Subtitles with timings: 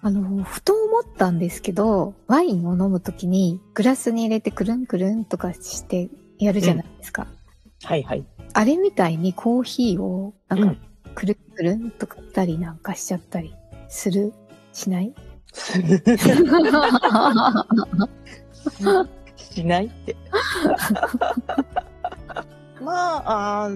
[0.00, 7.26] あの、ふと思ったんですけど、ワインを飲むときにグラスに入れてくるんくるんとかしてやるじゃないですか。
[7.82, 8.24] はいはい。
[8.54, 10.78] あれみたいにコーヒーをなんかうん。
[11.14, 13.52] くるんくるんとかったりなんかしちゃったり
[13.88, 14.32] する？
[14.72, 15.12] しない？
[19.36, 20.16] しないって。
[22.80, 23.68] まあ、あ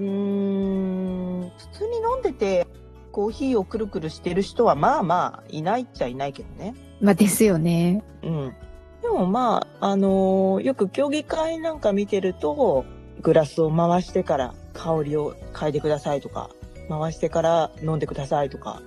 [3.12, 6.74] コーヒーをくるくるしてる人は、まあまあ、いないっちゃいないけどね。
[7.00, 8.02] まあですよね。
[8.22, 8.54] うん。
[9.02, 12.84] でもまあ、あのーよく競技会なんか見てると、
[13.20, 16.50] グラスを回してから香りを変えてくださいとか、
[16.88, 18.80] 回してから飲んでくださいとか、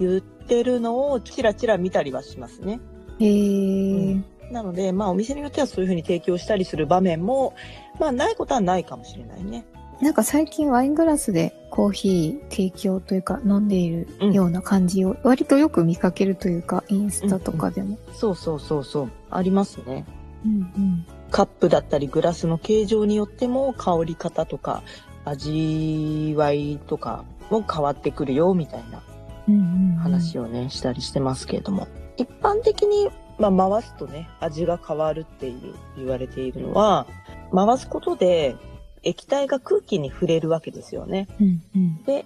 [0.00, 2.80] 言ってるのをチラチラ見たりはしますね。
[3.20, 4.22] へー。
[4.50, 7.54] なので、まあお店によってはそういうふうに提供したりする場面も、
[8.00, 9.64] まあないことはないかもしれないね。
[10.00, 17.98] なんか最近ワイングラスでコーヒー提供というか飲んでいるような感じを割とよく見かけるというか、インスタとかでも。
[18.12, 19.10] そうそうそうそう。
[19.30, 20.04] ありますね。
[20.44, 21.06] うんうん。
[21.30, 24.82] カップだったりグラスの形状によっても香り方とか
[25.24, 29.02] 味わいとかも変わってくるよみたいな
[29.46, 29.64] うんうんう
[29.94, 31.88] ん話をね、したりしてますけれども。
[32.16, 37.06] 一般的に、まあ、回すとね、味が変わるっていう言われているのは、
[37.54, 38.56] 回すことで
[39.02, 41.28] 液体が空気に触れるわけですよね。
[41.40, 42.02] うんうん。
[42.04, 42.24] で、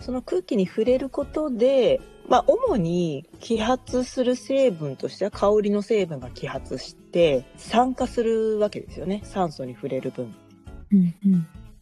[0.00, 9.20] その空気に触れることで、まあ、主に揮発する成分としては香りの成分が揮発して酸化するわけですよね。
[9.24, 10.34] 酸素に触れる分。
[10.92, 11.14] うん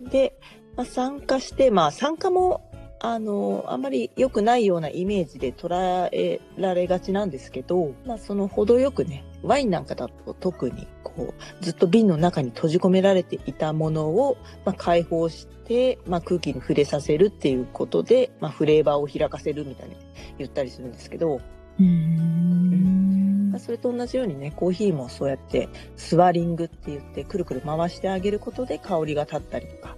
[0.01, 0.09] うん。
[0.09, 0.39] で、
[0.77, 2.72] まあ、酸化して、まあ、酸化も、
[3.05, 19.97] あの、あまり良くないようなイメージで捉えられがちなんですけど、まあ、その程よくね、ワインなんかだと特に、こう、ずっと瓶の中に閉じ込められていたものを、まあ、解放して、まあ、空気に触れさせるっていうことで、まあ、フレーバーを開かせるみたいに
[20.39, 21.41] 言ったりするんですけど、
[21.81, 23.51] うーん。
[23.51, 29.97] まあ、それと同じようにね、コーヒーもそうやってスワリングって言ってくるくる回してあげることで香りが立ったりとか、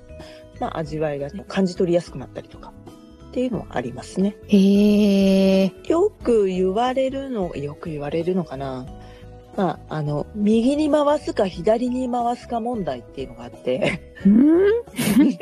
[0.58, 2.72] まあ味わいがね感じ取りやすくなったりとか
[3.34, 4.36] っていうのはありますね。
[4.46, 5.88] へー。
[5.88, 8.86] よく言われるの、よく言われるのかな。
[9.56, 14.60] まあ、あの、右に回すか左に回すか問題っていうのがあって、うん？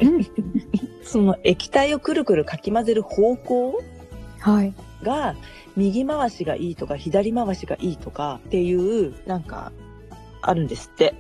[1.04, 3.82] その液体をくるくるかき混ぜる方向
[4.38, 4.72] はい。
[5.02, 5.36] が
[5.76, 8.74] 右回しがいいとか左回しがいいとかってい
[9.06, 9.70] う、なんか、
[10.40, 11.14] あるんですって。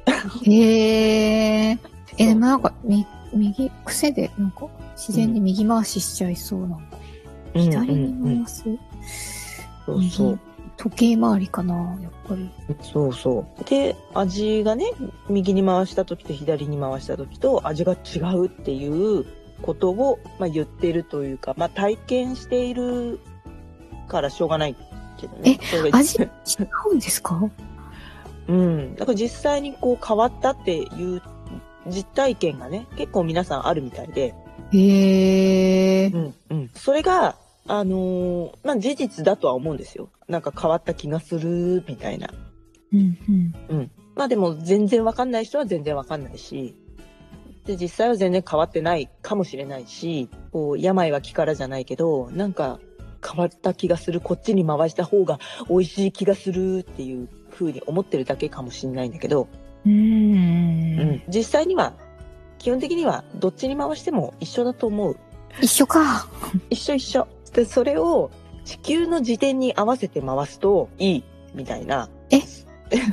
[0.46, 1.78] へー。
[1.78, 1.78] え、
[2.16, 6.80] でそうもなんか、み、右、癖で、なんか、自然に右回ししちゃいそうなの。
[7.54, 8.64] 左に回す、
[9.86, 10.38] そうそう。
[10.78, 12.50] 時計回りかな、やっぱり。
[12.80, 13.64] そうそう。
[13.68, 14.86] で、味がね、
[15.28, 19.26] 右に回した時と左に回した時と味が違うっていう
[19.60, 23.20] ことを、まあ、言ってるというか、まあ、体験している
[24.08, 24.76] からしょうがない
[25.18, 25.58] けどね。
[25.62, 26.28] それ味違
[26.90, 27.50] うんですか？
[28.48, 28.94] うん。
[28.96, 31.22] だから実際にこう変わったっていう
[31.86, 34.34] 実体験がね、結構皆さんあるみたいで、
[34.72, 36.14] へー。
[36.14, 36.70] うん、うん。
[36.74, 37.36] それが、
[37.66, 40.08] あのーまあ、事実だとは思うんですよ。
[40.28, 42.28] なんか変わった気がする、みたいな。
[42.92, 43.54] うんうん。
[43.68, 43.90] うん。
[44.14, 46.76] まあでも全然わかんない人は全然わかんないし、
[47.66, 52.80] で、実際は全然変わってないかもしれないし、こう、病は気からじゃないけど、なんか
[53.24, 55.38] 変わった気がする、こっちに回した方が
[55.68, 59.48] 美味しい気がするっていう風に思ってるだけかもしれないんだけど、
[59.86, 59.92] うー。
[59.92, 61.22] うんん。
[61.28, 61.94] 実際には、
[62.62, 65.16] 基本的にはどっちに回しても一緒だと思う。
[65.60, 66.28] 一緒か。
[66.70, 67.26] 一緒一緒。
[67.52, 68.30] で、それを
[68.64, 71.24] 地球の時点に合わせて回すといい、
[71.54, 72.08] みたいな。
[72.30, 72.38] え？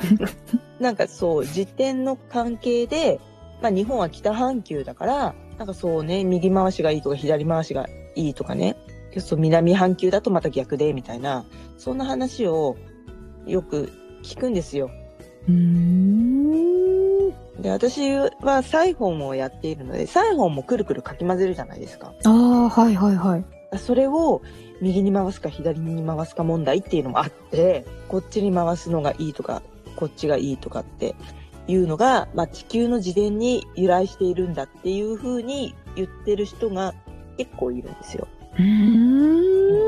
[0.80, 3.19] なんかそう、時点の関係で、
[3.60, 8.78] まあ日本は北半球だから、なんかそうね、右回しがいいとか左回しがいいとかね。
[9.18, 11.44] そう南半球だとまた逆で、みたいな。
[11.80, 12.78] そんな話を
[13.48, 13.92] よく
[14.22, 14.92] 聞くんですよ。
[15.48, 16.99] うーん。
[17.62, 22.14] で、私はサイフォンをやっているので、サイフォンもくるくるかき混ぜるじゃないですか。
[22.26, 23.46] ああ、はいはいはい。
[23.78, 24.42] それを
[24.82, 29.62] 右に回すか左に回すか問題っていうのもあって、こっちに回すのがいいとか、
[29.96, 31.16] こっちがいいとかって
[31.68, 36.94] いうのが、まあ、地球の自伝に由来しているんだっていうふうに言ってる人が
[37.38, 38.28] 結構いるんですよ。
[38.58, 39.80] うーん。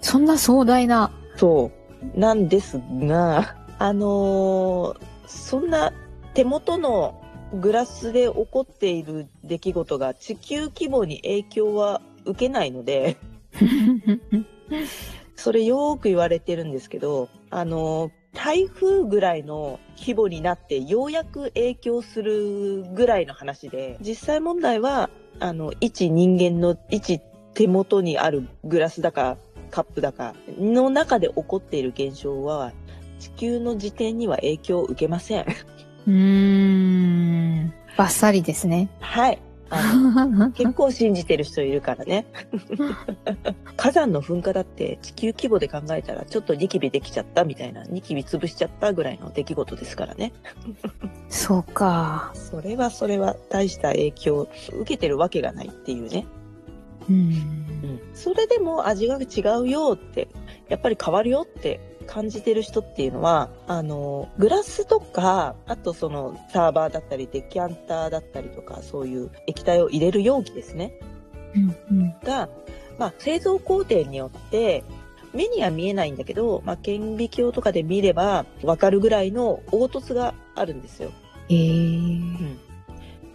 [0.00, 1.10] そんな壮大な。
[1.36, 1.70] そ
[2.14, 2.18] う。
[2.18, 5.92] なんですが、あのーそんな
[6.34, 7.20] 手元の
[7.60, 13.16] グラスで起こっている出来事が地球規模に影響は受けないので、
[15.36, 25.08] それよーく言われてるんですけど、あのー台風ぐらいの規模になってようやく影響するぐらいの話で、実際問題は、
[25.38, 27.20] あの、一人間の一
[27.54, 29.38] 手元にあるグラスだか
[29.70, 32.72] カップだかの中で起こっている現象は、
[33.20, 35.46] 地球の時点には影響を受けません。
[36.06, 37.72] うーん。
[37.96, 38.88] バッサリですね。
[39.00, 39.38] はい。
[40.54, 42.26] 結構信じてる人いるからね。
[43.76, 50.32] 火山の噴火だって地球規模で考えたらちょっとニキビできちゃったみたいな、ニキビ潰しちゃったぐらいの出来事ですからね。
[51.28, 52.30] そうか。
[52.34, 56.26] それはそれは大した影響を受けてるわけがないっていうね。
[57.08, 57.16] うん。
[57.16, 58.00] うん。
[58.14, 60.28] それでも味が違うよって、
[60.68, 70.98] やっぱり変わるよって感じてる人っていうのは、あの、グラスとか、あとそのサーバーだったりデキャンターだったりとか、そういう液体を入れる容器ですね。
[71.54, 72.14] うんうん。
[72.22, 72.48] が、
[72.98, 74.84] まあ、製造工程によって、
[75.32, 81.10] 目には見えないんだけど、まあ、顕微鏡とかで見ればわかるぐらいの凹凸があるんですよ。
[81.48, 82.56] えー。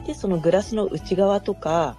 [0.08, 1.98] で、そのグラスの内側とか、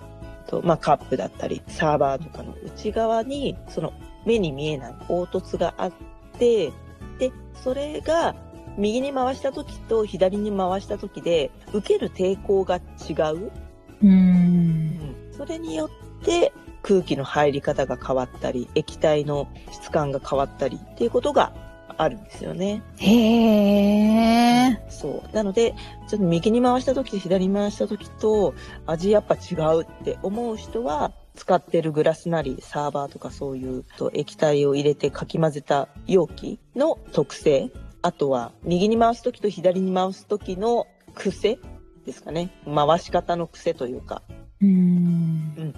[0.49, 3.93] とまあ、カップだったり、サーバーとかの内側に、その
[4.27, 6.10] 目に見えない凹凸があって、
[6.41, 6.73] で、
[7.63, 8.35] それが
[8.77, 13.53] 右に回した時と左に回した時で、受ける抵抗が違う。
[14.03, 15.15] うーん。
[15.37, 16.53] それによって
[16.83, 21.53] 空気の入り方が変わったり、液体の質感が変わったりっていうことが
[21.99, 22.83] あるんですよね。
[22.97, 24.91] へー。
[24.91, 25.35] そう。
[25.35, 25.75] なので、
[26.09, 28.55] ちょっと右に回した時と左に回した時と
[28.87, 37.71] 味やっぱ違うって思う人は、使ってるグラスなりサーバーとかそういうと液体を入れてかき混ぜた容器の特性、
[38.03, 41.59] あとは右に回す時と左に回す時の癖
[42.05, 42.50] ですかね。
[42.65, 44.23] 回し方の癖というか、
[44.61, 45.75] うーん。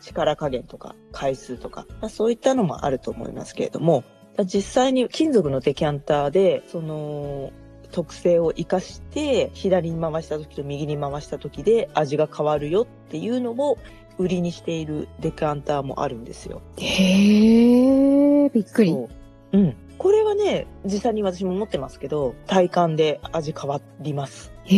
[0.00, 4.04] 力加減とか回数とか、まあ、そういったのもあると思いますけれども、
[4.44, 7.52] 実際に金属のデキャンターで、その、
[7.90, 13.78] 特性を活かして、左に回した時と右に回した時で味が変わるよっていうのを
[14.18, 16.60] 売りにしているデキャンターもあるんですよ。
[16.76, 18.50] へー。
[18.50, 18.90] びっくり。
[18.90, 19.08] そ
[19.52, 19.76] ううん。
[19.96, 24.52] これはね、実際に私も持ってますけど、体感で味変わります。
[24.64, 24.74] へ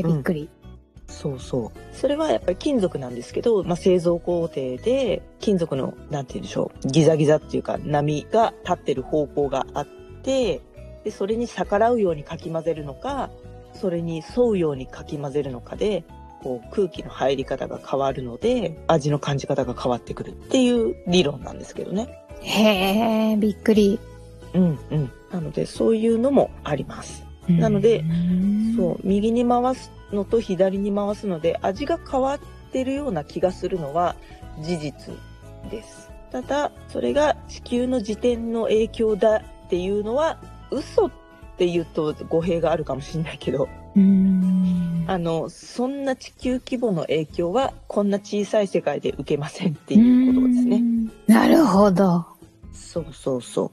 [0.00, 0.06] ー。
[0.06, 0.48] びっくり。
[1.06, 1.96] そうそう。
[1.96, 9.86] それはやっぱり金属なんですけど、まあ、製造工程で金属の、なんて言うんでしょう、ギザギザっていうか波が立ってる方向があっ
[10.22, 10.60] て、
[11.04, 13.30] で、それに逆らうようにかき混ぜるのか、
[13.74, 16.04] それに沿うようにかき混ぜるのかで、
[16.44, 22.22] こう空気の入り方が変わるので、味の感じ方が変わってくるっていう理論なんですけどね。
[22.42, 23.38] へー。
[23.38, 23.98] びっくり。
[24.52, 25.12] うんうん。
[25.32, 27.24] なので、そういうのもあります。
[27.48, 28.02] なので
[28.76, 32.38] そう、右に回すのと左に回すので、味が変わっ
[32.72, 34.14] てるような気がするのは
[34.60, 35.14] 事実
[35.70, 36.10] です。
[36.30, 40.38] ただ、それが地球の時点の影響だっていうのは、
[40.70, 41.10] 嘘っ
[41.56, 44.00] て言うと語弊があるかもしれないけど、う。
[44.00, 44.83] ん。
[45.06, 50.82] あの、そんな地球規模の影響は、こんな小さい世界で受けませんっていうことですね。
[51.26, 52.26] なるほど。
[52.72, 53.72] そうそうそ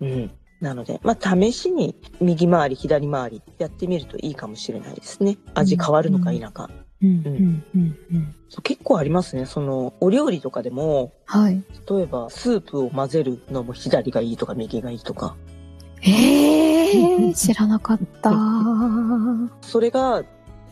[0.00, 0.04] う。
[0.04, 0.30] うん。
[0.60, 5.38] なので、まあ、試しに右回り、左回りやってみるといいかもしれないですね。
[5.54, 6.70] 味変わるのか否か。
[7.02, 8.34] うんうんうんうん。
[8.48, 9.44] そう結構ありますね。
[9.44, 11.62] その、お料理とかでも、はい。
[11.90, 15.36] 例えば、スープを混ぜるのも左がいいとか右がいいとか、
[16.02, 18.32] えー、知らなかった。
[19.60, 20.24] それが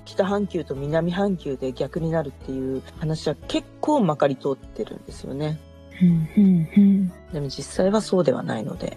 [0.04, 5.58] 北半球と南半球で逆になるっていう話は結構まかり通ってるんですよね。
[6.02, 7.08] うんうんうん。
[7.32, 8.96] でも実際はそうではないので、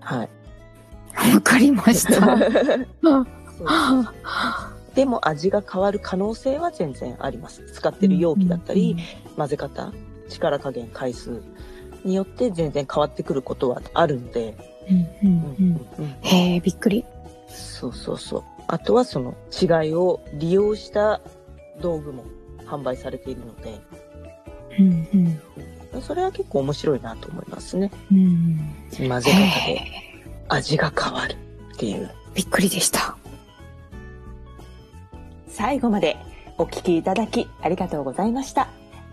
[0.00, 0.28] はい。
[1.34, 2.38] わかりました。
[4.94, 7.64] でも味が変わる可能性は全然あります。
[7.72, 8.96] 使ってる容器だったり、
[9.36, 9.92] 混ぜ方、
[10.28, 11.42] 力加減、回数
[12.04, 14.56] によって全然変わってくることはあるので、
[14.88, 15.86] うんうんうんうん。
[15.98, 17.04] うんへえ、びっくり。
[17.48, 18.44] そうそうそう。
[18.66, 21.20] あとはその違いを利用した
[21.80, 22.24] 道具も
[22.66, 23.80] 販売されているので、
[24.78, 25.40] うん
[25.94, 26.02] うん。
[26.02, 27.90] それは結構面白いなと思いますね。
[28.10, 28.58] うん。
[29.08, 29.80] 混ぜ方で
[30.48, 31.34] 味が変わる
[31.74, 32.10] っていう。
[32.34, 33.16] びっくりでした。
[35.48, 36.16] 最後まで
[36.58, 38.68] お聞きいただきありがとうございました。